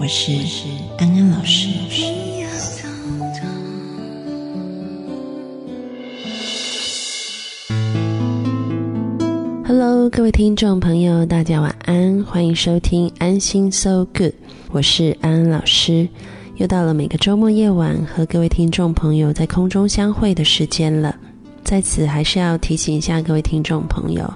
[0.00, 0.30] 我是
[0.96, 1.68] 安安老师。
[9.66, 14.34] Hello，各位听众朋友，大家晚安，欢迎收听安心 So Good，
[14.70, 16.08] 我是安安老师。
[16.58, 21.16] 又到了每个周末夜晚和各位听众朋友在空中相会的时间了，
[21.64, 24.32] 在此还是要提醒一下各位听众朋友。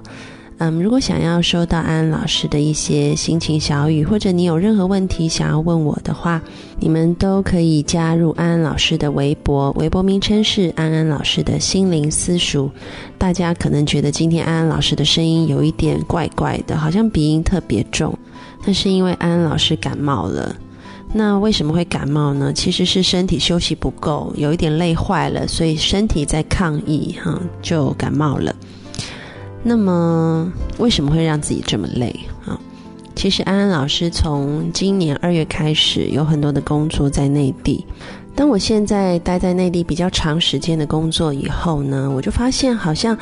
[0.65, 6.41] 嗯，如果想要收到安安老师的一些心情小语，或者你有任何问题想要问我的话，
[6.79, 12.71] 你们都可以加入安安老师的微博，微博名称是安安老师的心灵私塾。
[13.17, 18.17] 大家可能觉得今天安安老师的声音有一点怪怪的，好像鼻音特别重，
[18.65, 20.55] 那是因为安安老师感冒了。
[21.11, 22.53] 那为什么会感冒呢？
[22.53, 28.55] 其实是身体休息不够，有一点累坏了，所以身体在抗议，哈，就感冒了。
[29.63, 32.13] 那么为什么会让自己这么累
[32.45, 32.59] 啊？
[33.15, 37.85] 其实安安老师从今年二月开始有很多的工作在内地。
[38.35, 43.17] 当我现在待在内地比较长时间的工作以后呢，我就发现好像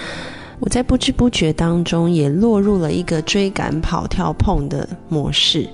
[0.59, 5.69] 我在不知不觉当中也落入了一个追赶跑跳碰的模式。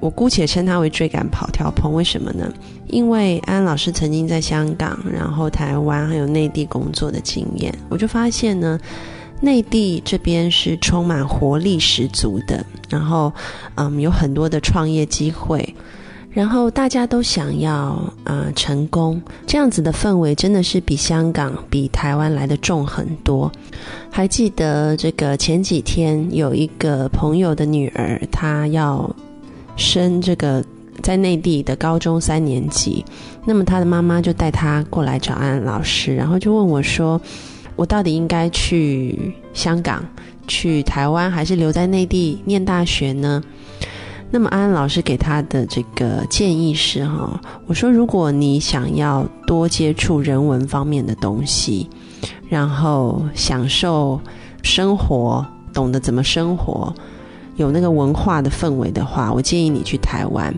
[0.00, 1.92] 我姑且称它为追赶跑跳碰。
[1.92, 2.52] 为什么呢？
[2.88, 8.80] 因为安安老师曾经在香港、然后台湾还有内地工作的经验，我就发现呢。
[9.44, 13.30] 内地这边是充满活力十足的，然后，
[13.74, 15.74] 嗯，有很多的创业机会，
[16.30, 23.52] 然后大家都想要呃成功，这样子的氛围真的是比香港、比台湾来的重很多。
[24.10, 29.14] 还记得这个前几天有一个朋友的女儿，她要
[29.76, 30.64] 升这个
[31.02, 33.04] 在内地的高中三年级，
[33.44, 37.20] 那么她的妈妈就带她过来找安安老师，然后就问我说。
[37.76, 40.04] 我到底应该去香港、
[40.46, 43.42] 去台湾，还是留在内地念大学呢？
[44.30, 51.88] 那么安安老师给他的这个建议是：哈，我说如果你想要多接触人文方面的东西，
[52.48, 54.20] 然后享受
[54.62, 56.92] 生活，懂得怎么生活，
[57.56, 60.52] 有那个文化的氛围的话，我建议你去台湾。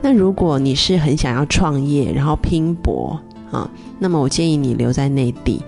[0.00, 3.68] 那如果你是很想要创业，然后拼搏啊，
[3.98, 5.62] 那么我建议你留在内地。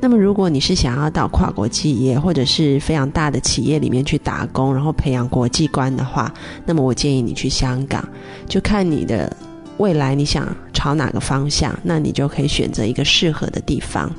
[0.00, 6.32] 那么，如果你是想要到跨国企业或者是非常大的企业里面去打工，然后培养国际观的话，
[6.64, 8.06] 那么我建议你去香港，
[8.46, 9.36] 就看你的
[9.78, 14.10] 未来你想朝哪个方向，那你就可以选择一个适合的地方。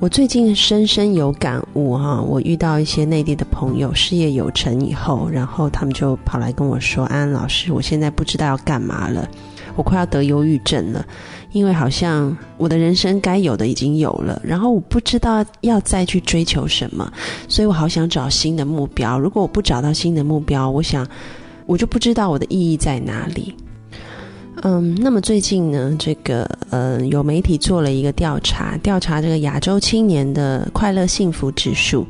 [0.00, 9.26] 我最近深深有感悟哈，我遇到一些内地的朋友事业有成以后，然后他们就跑来跟我说：“安安老师，我现在不知道要干嘛了，
[9.76, 11.04] 我快要得忧郁症了。”
[11.52, 17.08] 因为好像我的人生该有的已经有了，然后我不知道要再去追求什么，
[17.48, 19.16] 所以我好想找新的目标。
[19.16, 21.06] 如果我不找到新的目标，我想
[21.66, 23.54] 我就不知道我的意义在哪里。
[24.62, 32.04] 嗯，那么最近呢，这个呃，有媒体做了一个调查，调查这个亚洲青年的快乐幸福指数，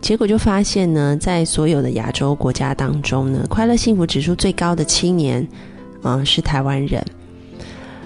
[0.00, 5.46] 结果就发现呢，在所有的亚洲国家当中呢，快乐幸福指数最高的青年，
[6.02, 7.04] 嗯，是台湾人。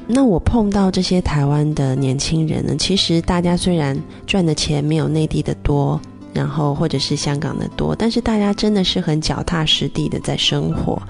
[0.06, 5.98] 那我碰到这些台湾的年轻人呢，其实大家虽然赚的钱没有内地的多，
[6.34, 11.00] 然后或者是香港的多，但是大家真的是很脚踏实地的在生活，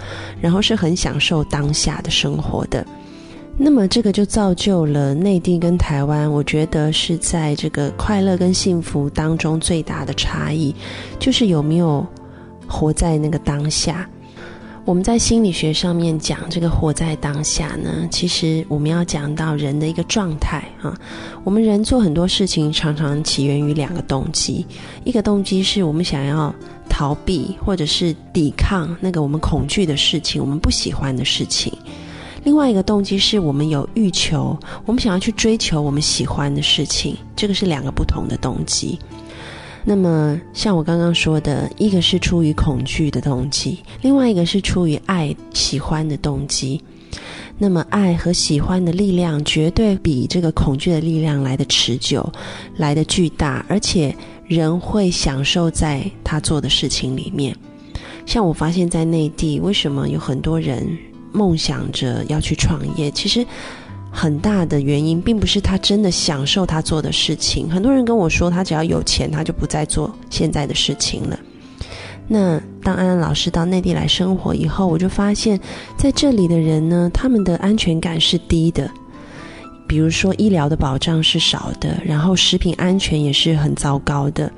[0.41, 2.87] 然后是很享受当下的生活的。
[3.57, 10.75] 那么这个就造就了内地跟台湾，我觉得是在这个快乐跟幸福当中最大的差异，
[11.19, 12.07] 就是有没有
[12.69, 14.09] 活在那个当下。
[14.87, 20.95] 我们在心理学上面讲这个活在当下呢，其实我们要讲到人的一个状态啊。
[21.43, 24.67] 我们人做很多事情，常常起源于两个动机，
[25.03, 26.55] 一个动机是我们想要
[26.87, 31.73] 逃避或者是抵抗那个我们恐惧的事情，我们不喜欢的事情；
[32.43, 34.55] 另外一个动机是我们有欲求，
[34.85, 38.99] 我们想要去追求我们喜欢的事情，这个是两个不同的动机。
[39.87, 46.81] 那么，像我刚刚说的，一个是出于恐惧的动机，另外一个是出于爱、喜欢的动机。
[47.59, 52.27] 那么，爱和喜欢的力量绝对比这个恐惧的力量来的持久，
[52.79, 54.15] 来的巨大，而且
[54.47, 57.55] 人会享受在他做的事情里面。
[58.25, 60.97] 像我发现，在内地，为什么有很多人
[61.31, 63.11] 梦想着要去创业？
[63.11, 63.47] 其实
[64.17, 67.69] 很大的原因，并不是他真的享受他做的事情。
[67.69, 71.37] 很多人跟我说，他只要有钱，他就不再做现在的事情了。
[72.29, 75.59] 那当安安老师到内地来生活以后，我就发现，
[75.99, 78.89] 在这里的人呢，他们的安全感是低的。
[79.87, 84.51] 比如说，医疗的保障是少的，然后食品安全也是很糟糕的。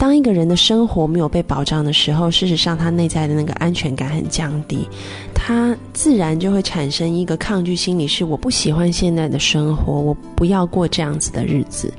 [0.00, 4.88] 当一个人的生活没有被保障的时候，事实上他内在的那个安全感很降低，
[5.34, 11.92] 他自然就会产生一个抗拒心理，是我不喜欢现在的生活，我不要过这样子的日子。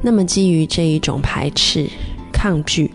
[0.00, 1.86] 那么基于这一种排斥、
[2.32, 2.90] 抗拒。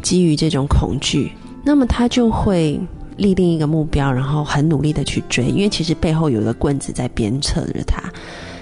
[0.00, 1.30] 基于这种恐惧，
[1.64, 2.80] 那么他就会
[3.16, 8.00] 立定一个目标，然后很努力的去追，因为其实背后有一个棍子在鞭策着他。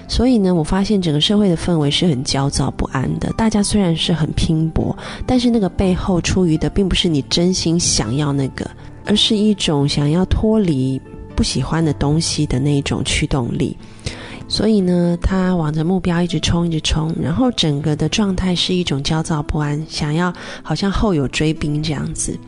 [0.07, 3.31] 所以呢，我发现整个社会的氛围是很焦躁不安的。
[3.37, 8.69] 大家虽然是很拼搏，但是那个背后出于的并不是你真心想要那个，
[9.05, 10.99] 而是一种想要脱离
[11.35, 13.75] 不喜欢的东西的那一种驱动力。
[14.47, 20.33] 所以呢，他往着目标一直冲，一直冲，然后整个的状态是一种焦躁不安，想要
[20.63, 22.39] 好像后有追兵这样子。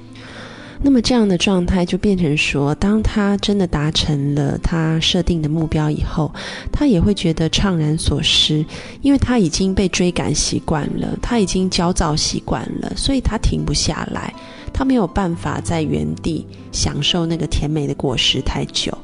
[0.81, 6.34] 那么这样的状态就变成说，当他真的达成了他设定的目标以后，
[6.72, 8.66] 他也会觉得怅然所失，
[9.02, 14.34] 因为他已经被追赶习惯了，他已经焦躁习惯了，所以他停不下来，
[14.74, 18.98] 他没有办法在原地享受那个甜美的果实太久。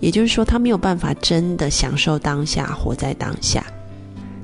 [0.00, 3.64] 也就是说，他没有办法真的享受当下，活在当下。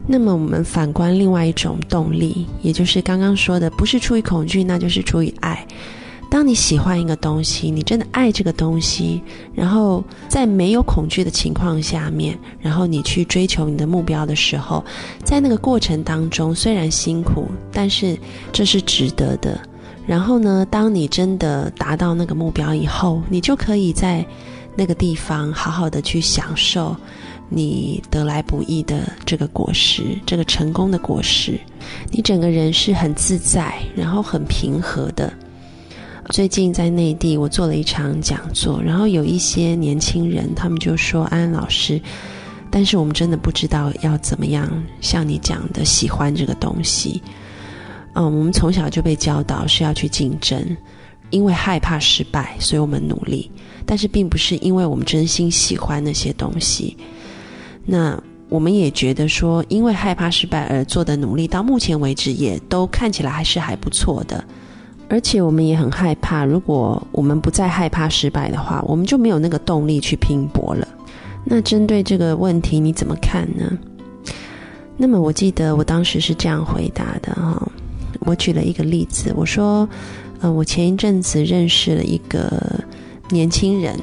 [0.06, 5.66] 那么，我们反观另外一种动力，也就是刚刚说的，不是出于恐惧，那就是出于爱。
[6.30, 9.22] 当你喜欢一个东西，你真的爱这个东西，
[9.54, 14.84] 然后在没有恐惧的情况下面，然后你去追求你的目标的时候，
[15.24, 18.18] 在那个过程当中，虽然辛苦，但是
[18.52, 19.60] 这是值得的。
[20.06, 24.26] 然后呢，当你真的达到那个目标以后，你就可以在。
[24.76, 26.96] 那个地方，好好的去享受
[27.48, 31.58] 你得来不易的这个果实，这个成功的果实，
[32.12, 35.32] 你整个人是很自在，然后很平和的。
[36.30, 42.00] 最近在内地，我做了一场讲座，然后有一些年轻人，他们就说：“安安老师，
[42.70, 44.70] 但是我们真的不知道要怎么样
[45.00, 47.22] 像你讲的喜欢这个东西。”
[48.14, 50.76] 嗯，我们从小就被教导是要去竞争。
[51.30, 53.50] 因为害怕失败，所以我们努力，
[53.84, 56.96] 但是并不是因为我们真心喜欢那些东西。
[57.84, 64.42] 那我们也觉得说，因为害怕失败而做的努力，到目前为止也都看起来还是还不错的。
[65.08, 70.86] 而且我们也很害怕，如果我们不再害怕失败的话，我们就没有那个动力去拼搏了。
[71.44, 73.78] 那针对这个问题，你怎么看呢？
[74.96, 77.70] 那么我记得我当时是这样回答的哈，
[78.20, 79.88] 我举了一个例子，我说。
[80.40, 82.48] 呃，我前一阵子认识了一个
[83.28, 83.98] 年轻人，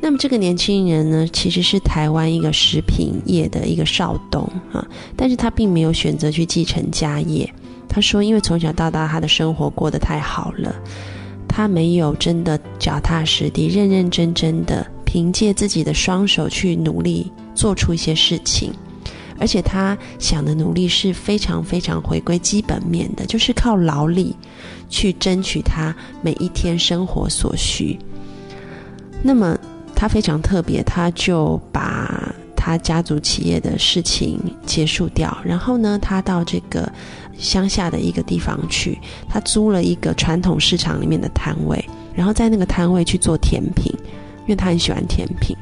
[0.00, 4.42] 那么这个年轻人呢，其实是台湾一个食品业的一个少东
[4.72, 4.84] 啊，
[5.14, 7.48] 但是他并没有选择去继承家业。
[7.88, 10.74] 他说，因为从小到大他的生活过得太好了，
[11.48, 18.72] 他没有真的脚踏实地、认认真真的凭借自己的双手去努力做出一些事情。
[19.40, 24.34] 而且他想的努力是非常非常回归基本面的，就是靠劳力
[24.88, 27.96] 去争取他每一天生活所需。
[29.22, 29.56] 那么
[29.94, 32.27] 他非常特别，他就把
[32.68, 36.86] 他家族企业的事情结束掉，然后呢，他到这个
[37.38, 41.82] 乡下的一个地方去，他租了一个传统市场里面的摊位，
[42.14, 43.90] 然后在那个摊位去做甜品，
[44.42, 45.56] 因为他很喜欢甜品。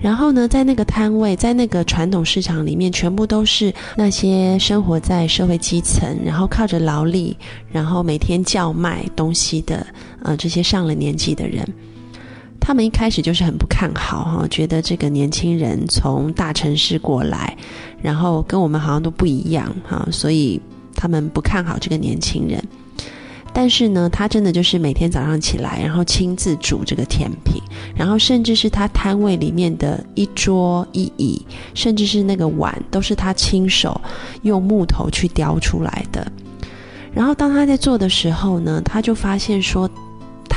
[0.00, 7.36] 然后呢，在那个摊位，在那个传统市场里面，全部都是那些生活在社会基层，然后靠着劳力，
[7.70, 9.86] 然后每天叫卖东西的，
[10.24, 11.64] 呃，这些上了年纪的人。
[12.60, 17.56] 他们一开始就是很不看好哈，觉得这个年轻人从大城市过来，
[18.00, 20.60] 然后跟我们好像都不一样哈，所以
[20.94, 22.62] 他们不看好这个年轻人。
[23.52, 27.60] 但是呢，他真的就是每天早上起来，然后亲自煮这个甜品，
[27.96, 34.00] 然后甚至是他摊位里面的一桌一椅，甚至是那个碗，都是他亲手
[34.42, 36.30] 用木头去雕出来的。
[37.12, 39.90] 然后当他在做的时候呢，他就发现说，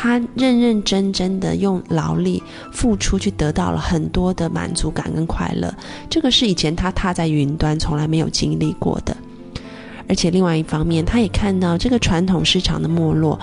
[0.03, 2.43] 他认认真真的用劳力
[2.73, 5.73] 付出，去得到了很多的满足感跟快乐。
[6.09, 9.15] 这个是以前他踏在云端从来没有经历过的。
[10.09, 13.39] 而且另外一方面，他也看到这个传统市场的没落，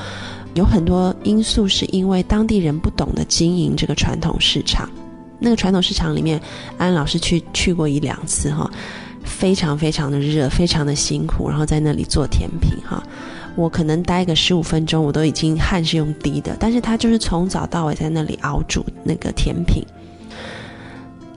[0.52, 4.86] 有很多因素是因为当地人不懂得经营这个传统市场。
[5.38, 6.38] 那个传统市场里面，
[6.76, 8.70] 安老师去去过一两次哈，
[9.24, 13.02] 非常非常的热，非常的辛苦，然后在那里做甜品哈。
[13.56, 16.56] 我可能待个十五分钟，我都已经汗是用滴的。
[16.58, 19.84] 但是他就是从早到晚在那里熬煮那个甜品，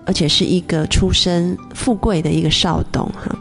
[0.05, 3.35] 而且是一个出身富贵的一个少董哈。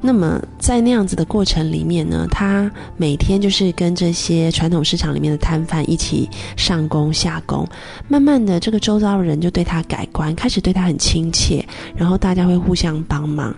[0.00, 7.66] 那么在那样子的过程里面呢，他每天就是跟这些传统市场里面的摊贩一起上工下工，
[8.06, 13.52] 慢慢的这个周遭的人就对他改观，开始对他很亲切，然后大家会互相帮忙。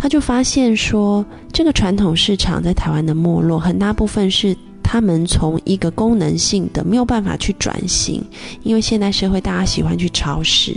[0.00, 8.24] 他就发现说，这个传统市场在台湾的没落，很大部分是他们从一个功能性的没有办法去转型，
[8.62, 10.74] 因为现代社会大家喜欢去超市，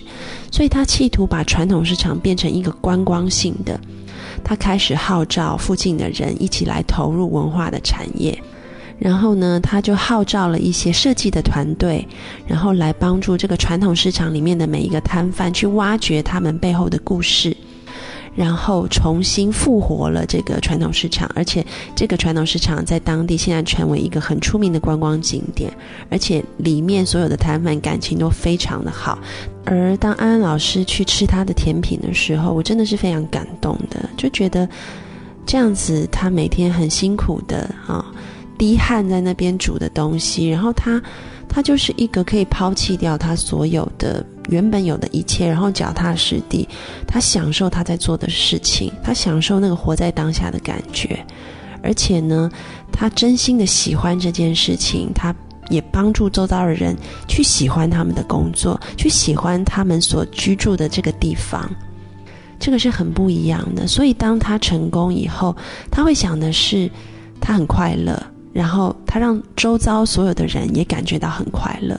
[0.52, 3.80] 所以他企图把传统市场变成一个观光性的。
[4.44, 8.36] 他开始号召附近的人一起来投入文化的产业，
[8.98, 12.08] 然后呢，他就号召了一些设计的团队，
[12.48, 17.56] 然后来帮助这个传统市场里面的每一个摊贩去挖掘他们背后的故事。
[18.34, 25.72] 然后重新复活了这个传统市场，而且这个传统市场在当地现在成为一个很出名的观光景点，
[26.10, 29.20] 而且里面所有的摊贩感情都非常的好。
[29.66, 34.68] 而当安安老师去吃他的甜品的时候，我真的是非常感动的，就觉得
[35.46, 38.06] 这样子他每天很辛苦的啊，
[38.58, 41.02] 滴汗在那边煮的东西，然后他
[41.50, 44.26] 他就是一个可以抛弃掉他所有的。
[44.52, 46.68] 原本有的一切，然后脚踏实地，
[47.08, 51.26] 他享受他在做的事情，他享受那个活在当下的感觉，
[51.82, 52.52] 而且呢，
[52.92, 55.34] 他真心的喜欢这件事情，他
[55.70, 56.94] 也帮助周遭的人
[57.30, 61.70] 去喜欢他们的工作，去喜欢他们所居住的这个地方，
[62.60, 63.88] 这个是很不一样的。
[63.88, 65.56] 所以当他成功以后，
[65.90, 66.92] 他会想的是，
[67.40, 71.98] 他很快乐，然后他让周遭所有的人也感觉到很快乐。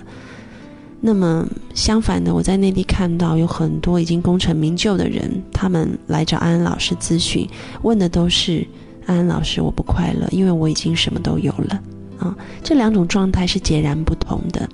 [1.04, 1.44] 那么
[1.74, 7.44] 相反的，我在内地看到有很多已经功成名就的人，他们来找安安老师咨询，
[7.82, 8.64] 问的都是
[9.04, 11.82] 安安老师，我不快乐，因为我已经什么都有了
[12.20, 12.36] 啊。
[12.62, 14.68] 这两种状态是截然不同的，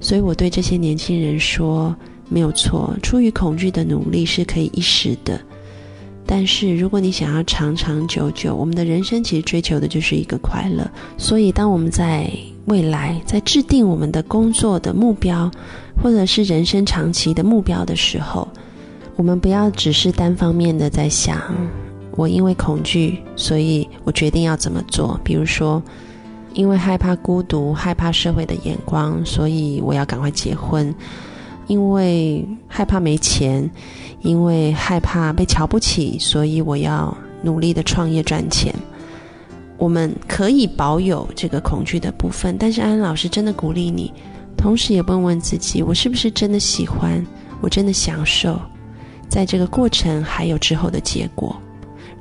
[0.00, 1.92] 所以我对这些年轻人说，
[2.28, 5.40] 没有错，出于恐惧的努力是可以一时的，
[6.26, 10.90] 但是如果你想要长长久久，我们的人生其实追求的就是一个快乐。
[11.16, 12.28] 所以当我们在
[12.64, 15.50] 未来在制定我们的工作的目标，
[16.02, 18.48] 或者是人生长期的目标的时候，
[19.14, 21.40] 我们不要只是单方面的在想，
[22.16, 25.18] 我因为恐惧，所以我决定要怎么做。
[25.22, 25.80] 比如说，
[26.54, 30.92] 因为害怕孤独，害怕社会的眼光，所以我要赶快结婚；
[31.66, 33.68] 因为害怕没钱，
[34.20, 38.74] 因为害怕被瞧不起，所以我要努力的创业赚钱。
[39.78, 44.12] 我们可以保有这个恐惧的部分，但是安安老师真的鼓励你，
[44.56, 47.24] 同时也问问自己：我是不是真的喜欢？
[47.60, 48.58] 我真的享受，
[49.28, 51.54] 在这个过程还有之后的结果。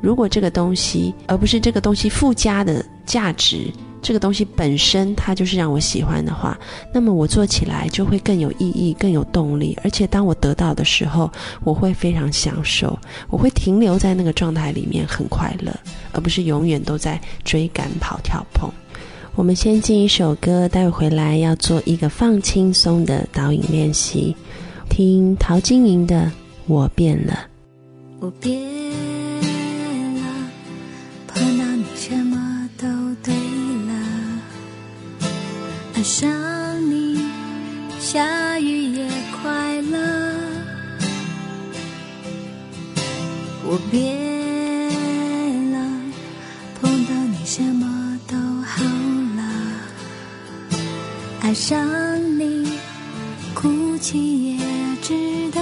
[0.02, 3.72] 如果这个东西，而不是这个东西附加的价值。
[4.06, 6.56] 这个东西本身它就是让我喜欢的话，
[6.94, 9.76] 那么我做起来就会更有意义、更有动力。
[9.84, 11.28] 而且当我得到的时候，
[11.64, 12.96] 我会非常享受，
[13.32, 15.76] 我会停留在那个状态里面，很快乐，
[16.12, 18.70] 而不是永远都在追赶、跑、跳、碰。
[19.34, 24.36] 我们先进一首歌，待会回来要做一个放轻松的导引练习，
[24.88, 26.26] 听陶晶莹的
[26.68, 27.34] 《我变了》。
[28.20, 29.15] 我变。
[36.06, 36.30] 想
[36.92, 37.20] 你，
[38.00, 39.10] 下雨也
[39.42, 39.98] 快乐。
[43.64, 44.06] 我变
[45.72, 45.80] 了，
[46.80, 48.84] 碰到你什么都好
[49.36, 49.42] 了。
[51.42, 51.84] 爱上
[52.38, 52.70] 你，
[53.56, 54.60] 哭泣也
[55.02, 55.60] 值得。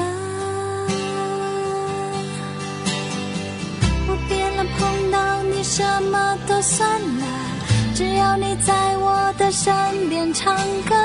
[4.10, 5.82] 我变了，碰到你什
[6.12, 7.26] 么都算了，
[7.96, 8.74] 只要你在。
[9.44, 9.74] 的身
[10.08, 10.56] 边唱
[10.88, 10.96] 歌，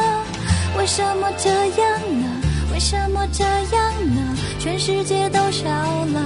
[0.78, 2.40] 为什么这样呢？
[2.72, 4.36] 为什么这样呢？
[4.60, 6.20] 全世界都笑了。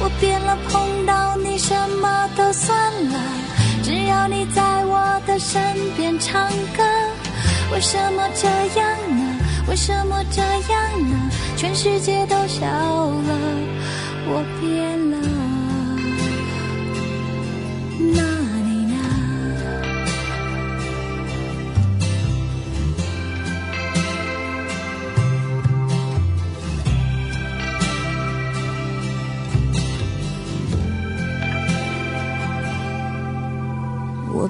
[0.00, 2.74] 我变了，碰到你什么都算
[3.10, 3.20] 了，
[3.82, 5.60] 只要你在我的身
[5.98, 6.82] 边唱歌。
[7.70, 8.48] 为什么这
[8.80, 9.38] 样呢？
[9.68, 11.30] 为什么这样呢？
[11.58, 13.38] 全世界都笑了。
[14.26, 14.93] 我变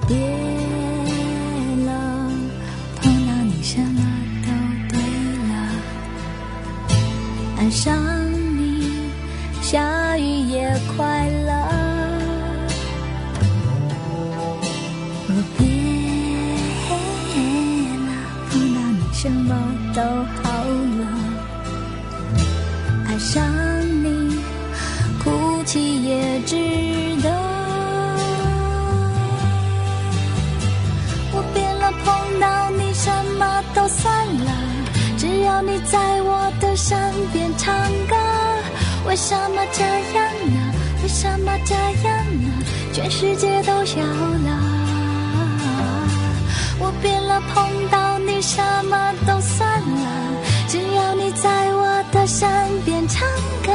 [0.07, 0.44] 别。
[39.25, 40.75] 为什么这样呢？
[41.03, 42.63] 为什么这样呢？
[42.93, 44.51] 全世界都笑了。
[46.79, 52.47] 我变了，碰到你什么都算了，只要你在我的身
[52.85, 53.27] 边唱
[53.65, 53.73] 歌。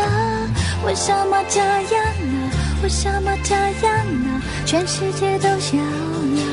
[0.85, 2.51] 为什么这样呢？
[2.83, 4.39] 为什么这样呢？
[4.67, 6.48] 全世界都笑了。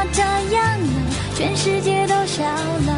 [0.00, 1.12] 么这样呢？
[1.34, 2.92] 全世界都笑了。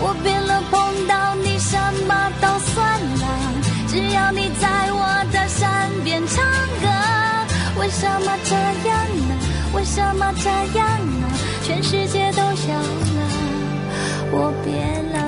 [0.00, 3.26] 我变了，碰到你什么都算了，
[3.88, 5.66] 只要你在我的身
[6.04, 6.44] 边唱
[6.80, 6.86] 歌。
[7.80, 8.54] 为什么这
[8.88, 8.96] 样
[9.28, 9.34] 呢？
[9.74, 10.86] 为什么这样
[11.20, 11.26] 呢？
[11.64, 13.18] 全世界都笑了。
[14.30, 15.27] 我变了。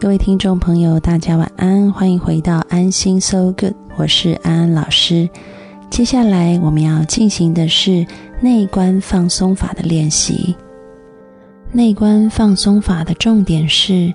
[0.00, 5.28] 各位听众朋友，大家晚安，欢迎回到安心 So Good，我是安安老师。
[5.90, 8.06] 接下来我们要进行的是
[8.40, 10.56] 内观放松法的练习。
[11.70, 14.10] 内观放松法的重点是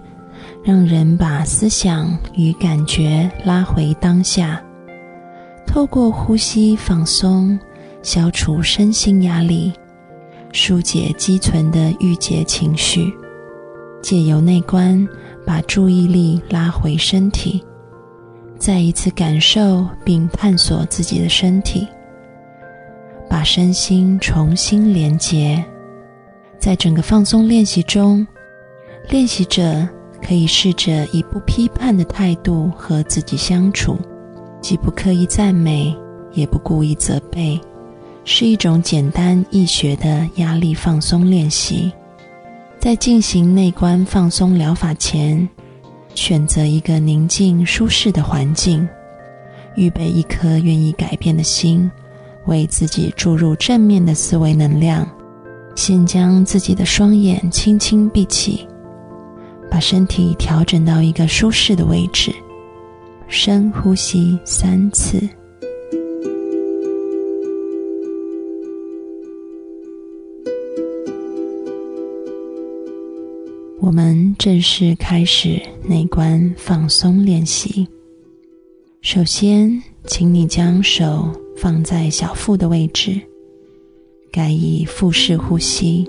[0.64, 4.60] 让人把思想与感觉拉回当下，
[5.68, 7.60] 透过呼吸放松，
[8.02, 9.72] 消除身心压力，
[10.52, 13.14] 疏解积存的郁结情绪。
[14.02, 15.08] 借由内观，
[15.46, 17.64] 把注意力拉回身体，
[18.58, 21.88] 再一次感受并探索自己的身体，
[23.30, 25.64] 把身心重新连结。
[26.58, 28.26] 在整个放松练习中，
[29.10, 29.88] 练习者
[30.22, 33.98] 可以试着以不批判的态度和自己相处，
[34.62, 35.96] 既不刻意赞美，
[36.34, 37.60] 也不故意责备，
[38.24, 41.92] 是一种简单易学的压力放松练习。
[42.86, 45.50] 在进行内观放松疗法前，
[46.14, 48.88] 选择一个宁静舒适的环境，
[49.76, 51.90] 预备一颗愿意改变的心，
[52.46, 55.04] 为自己注入正面的思维能量。
[55.76, 58.68] 先将自己的双眼轻轻闭起，
[59.68, 62.32] 把身体调整到一个舒适的位置，
[63.28, 65.28] 深呼吸三次。
[73.86, 77.88] 我们正式开始内观放松练习。
[79.02, 83.22] 首先，请你将手放在小腹的位置，
[84.32, 86.04] 改以腹式呼吸。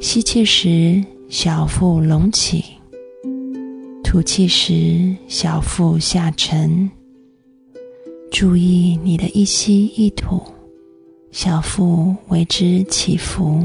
[0.00, 2.64] 吸气时，小腹隆起；
[4.02, 6.90] 吐气时，小腹下沉。
[8.32, 10.42] 注意你的一吸一吐，
[11.30, 13.62] 小腹为之起伏。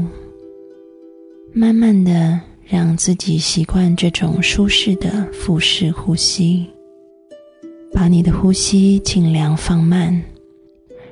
[1.52, 2.40] 慢慢的。
[2.70, 6.64] 让自己习惯这种舒适的腹式呼吸，
[7.92, 10.22] 把你的呼吸尽量放慢，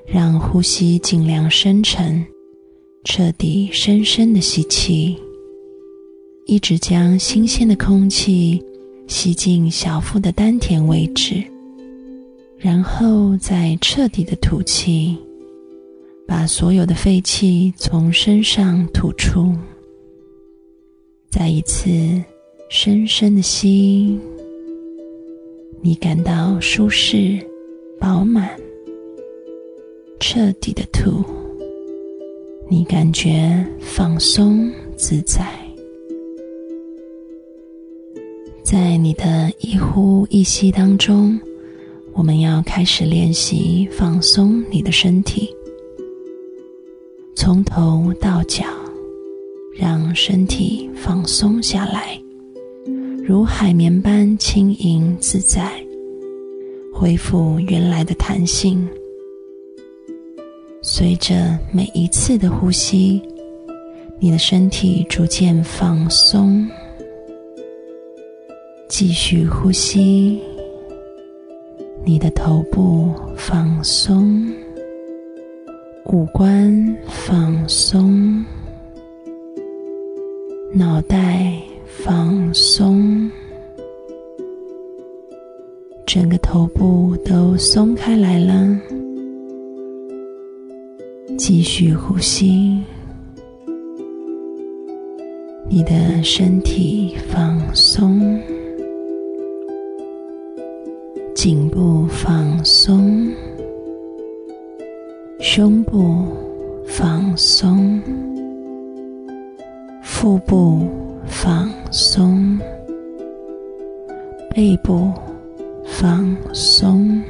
[0.06, 2.24] 让呼吸尽量深沉，
[3.02, 5.18] 彻底深深的吸气，
[6.46, 8.64] 一直将新鲜的空气
[9.08, 11.42] 吸进小腹的丹田位置，
[12.56, 15.18] 然后再彻底的吐气，
[16.24, 19.52] 把所有的废气从身上吐出。
[21.30, 21.90] 再一次
[22.70, 24.18] 深深的吸，
[25.82, 27.38] 你感到舒适、
[28.00, 28.58] 饱满，
[30.18, 31.22] 彻底的吐，
[32.66, 35.46] 你感觉放松自在。
[38.64, 41.38] 在你的一呼一吸当中，
[42.14, 45.54] 我们要开始练习放松你的身体，
[47.36, 48.64] 从头到脚。
[49.78, 52.20] 让身体放松下来，
[53.24, 55.70] 如海绵般轻盈自在，
[56.92, 58.88] 恢复原来的弹性。
[60.82, 63.22] 随着每一次的呼吸，
[64.18, 66.68] 你的身体逐渐放松。
[68.88, 70.40] 继续呼吸，
[72.04, 74.44] 你的头部放松，
[76.06, 78.44] 五官放松。
[80.74, 83.30] 脑袋放松，
[86.06, 88.78] 整个头部都松开来了。
[91.38, 92.82] 继续呼吸，
[95.70, 98.38] 你的身体放松，
[101.34, 103.26] 颈部放松，
[105.40, 106.26] 胸部
[106.86, 107.98] 放松。
[110.20, 110.84] 腹部
[111.28, 112.58] 放松，
[114.50, 115.12] 背部
[115.84, 117.22] 放松，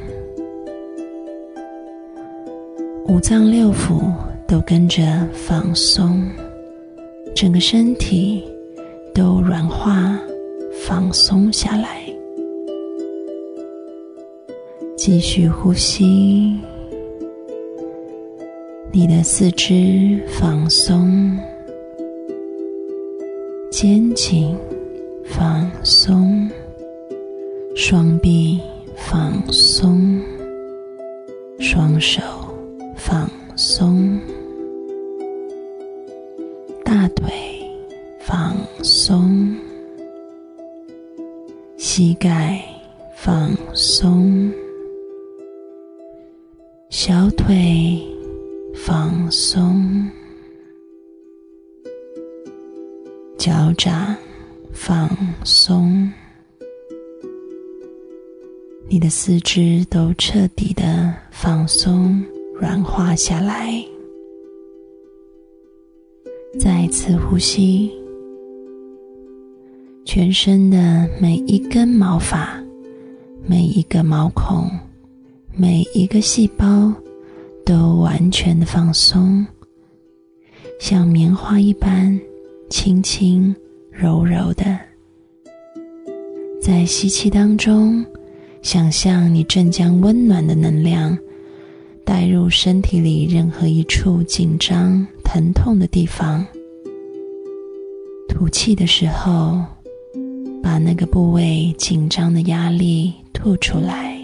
[3.06, 4.10] 五脏六腑
[4.46, 6.22] 都跟着放松，
[7.36, 8.42] 整个身体
[9.14, 10.18] 都软化、
[10.86, 12.02] 放松下来。
[14.96, 16.58] 继续呼吸，
[18.90, 21.38] 你的四肢放松。
[23.80, 24.58] 肩颈
[25.24, 26.50] 放松，
[27.76, 28.60] 双臂
[28.96, 30.20] 放松，
[31.60, 32.20] 双手
[32.96, 34.18] 放松，
[36.84, 37.32] 大腿
[38.18, 39.54] 放松，
[41.76, 42.60] 膝盖
[43.14, 44.52] 放松，
[46.90, 48.02] 小腿
[48.74, 50.10] 放松。
[53.38, 54.16] 脚掌
[54.72, 55.08] 放
[55.44, 56.12] 松，
[58.88, 62.20] 你的四肢都彻底的放松、
[62.60, 63.72] 软化下来。
[66.58, 67.92] 再次呼吸，
[70.04, 72.60] 全身的每一根毛发、
[73.46, 74.68] 每一个毛孔、
[75.54, 76.92] 每一个细胞
[77.64, 79.46] 都完全的放松，
[80.80, 82.20] 像棉花一般。
[82.70, 83.54] 轻轻
[83.90, 84.78] 柔柔的，
[86.60, 88.04] 在吸气当中，
[88.60, 91.16] 想象你正将温暖的能量
[92.04, 96.46] 带入身体里任何一处紧张、疼痛的地方。
[98.28, 99.64] 吐气的时候，
[100.62, 104.16] 把那个部位紧张的压力吐出来。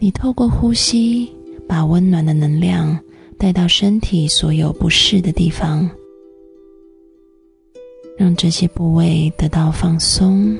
[0.00, 1.28] 你透过呼吸，
[1.68, 2.98] 把温暖的能量
[3.38, 5.88] 带到身体所有不适的地方。
[8.18, 10.58] 让这些部位得到放松、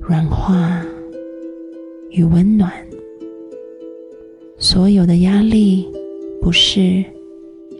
[0.00, 0.82] 软化
[2.08, 2.72] 与温暖，
[4.56, 5.86] 所有的压力、
[6.40, 7.04] 不适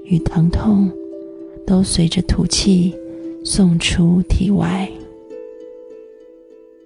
[0.04, 0.90] 与疼痛
[1.66, 2.94] 都随着吐气
[3.42, 4.86] 送出体外。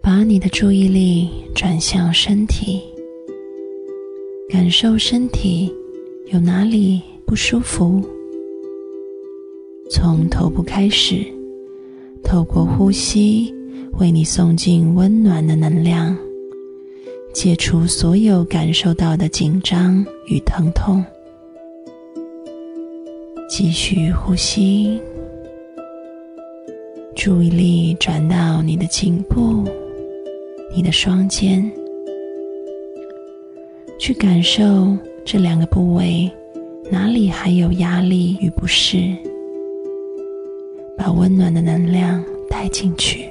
[0.00, 2.80] 把你的注意力转向身体，
[4.48, 5.74] 感受身体
[6.26, 8.00] 有哪里不舒服，
[9.90, 11.26] 从头部开始。
[12.30, 13.52] 透过呼吸，
[13.98, 16.16] 为你送进温暖的能量，
[17.34, 21.04] 解除所有感受到的紧张与疼痛。
[23.48, 25.02] 继续呼吸，
[27.16, 29.64] 注意力转到你的颈部、
[30.72, 31.68] 你的双肩，
[33.98, 36.30] 去感受这两个部位
[36.92, 39.16] 哪里还有压力与不适。
[41.00, 43.26] 把温暖的能量带进去，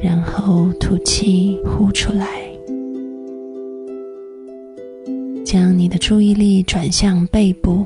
[0.00, 2.48] 然后吐气呼出来，
[5.44, 7.84] 将你的注意力转向背部，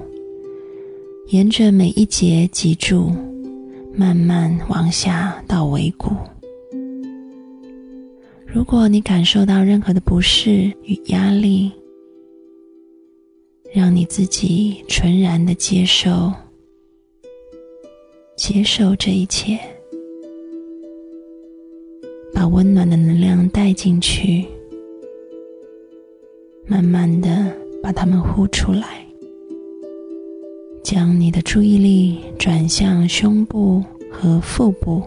[1.29, 3.11] 沿着每一节脊柱
[3.97, 6.11] 慢慢往下到尾骨。
[8.45, 11.73] 如果你感受到任何的不适与压力，
[13.73, 16.31] 让你自己纯然的接受，
[18.37, 19.59] 接受这一切，
[22.33, 24.45] 把温暖的能量带进去，
[26.67, 27.31] 慢慢的
[27.81, 29.07] 把它们呼出来，
[30.83, 35.01] 将你的注意力转向胸部和腹部，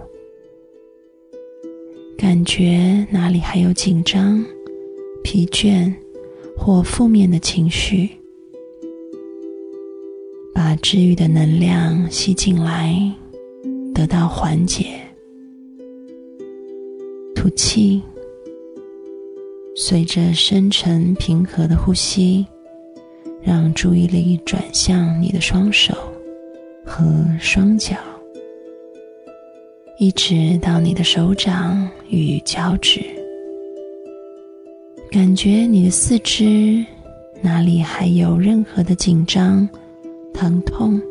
[2.17, 4.43] 感觉哪里还有紧张、
[5.21, 5.93] 疲倦
[6.57, 8.09] 或负面的情绪。
[10.57, 12.99] 把治愈的能量吸进来，
[13.93, 14.99] 得到缓解。
[17.35, 18.01] 吐气，
[19.75, 22.43] 随着深沉平和的呼吸，
[23.39, 25.93] 让注意力转向你的双手
[26.83, 27.05] 和
[27.39, 27.95] 双脚，
[29.99, 33.05] 一直到你的手掌与脚趾，
[35.11, 36.83] 感觉你的四肢
[37.43, 39.69] 哪里还有任何的紧张。
[40.38, 41.02] 疼痛，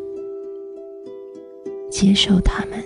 [1.91, 2.79] 接受他们，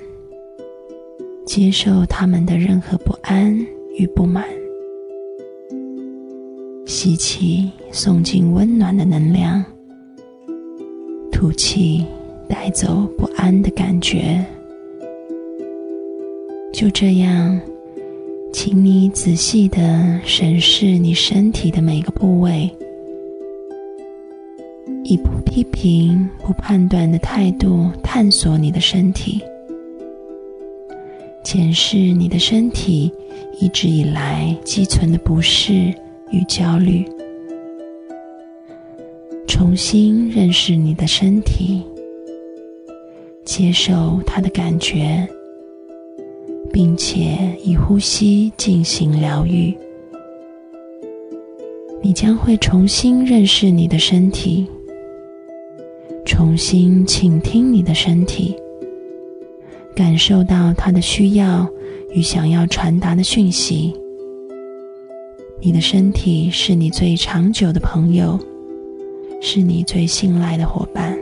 [1.45, 3.55] 接受他们的任何不安
[3.99, 4.43] 与不满。
[6.87, 9.63] 吸气，送进温暖的能量；
[11.31, 12.07] 吐气，
[12.49, 14.43] 带走不安的感觉。
[16.73, 17.61] 就这样，
[18.51, 22.75] 请你仔细的审视你身体的每个部位。
[25.05, 29.41] 以不批评、不判断的态度探索你的身体，
[31.43, 33.11] 检视你的身体
[33.59, 35.93] 一直以来积存的不适
[36.31, 37.05] 与焦虑，
[39.49, 41.83] 重新认识你的身体，
[43.45, 45.27] 接受它的感觉，
[46.73, 49.77] 并且以呼吸进行疗愈。
[52.03, 54.67] 你将会重新认识你的身体。
[56.31, 58.55] 重新倾听你的身体，
[59.97, 61.69] 感受到它的需要
[62.13, 63.93] 与想要传达的讯息。
[65.61, 68.39] 你的身体是你最长久的朋友，
[69.43, 71.19] 是你最信赖的伙伴。